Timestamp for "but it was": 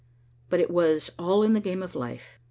0.49-1.11